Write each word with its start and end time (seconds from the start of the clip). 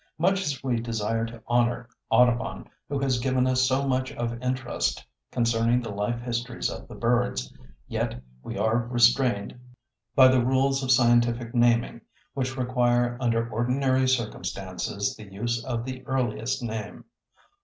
Much 0.17 0.41
as 0.41 0.63
we 0.63 0.79
desire 0.79 1.27
to 1.27 1.43
honor 1.45 1.87
Audubon, 2.09 2.67
who 2.89 2.97
has 2.97 3.19
given 3.19 3.45
us 3.45 3.61
so 3.67 3.87
much 3.87 4.11
of 4.13 4.41
interest 4.41 5.05
concerning 5.31 5.79
the 5.79 5.91
life 5.93 6.19
histories 6.21 6.71
of 6.71 6.87
the 6.87 6.95
birds, 6.95 7.53
yet 7.87 8.19
we 8.41 8.57
are 8.57 8.87
restrained 8.87 9.55
by 10.15 10.27
the 10.27 10.43
rules 10.43 10.81
of 10.81 10.89
scientific 10.89 11.53
naming, 11.53 12.01
which 12.33 12.57
require 12.57 13.15
under 13.21 13.47
ordinary 13.51 14.07
circumstances, 14.07 15.15
the 15.15 15.31
use 15.31 15.63
of 15.65 15.85
the 15.85 16.03
earliest 16.07 16.63
name. 16.63 17.05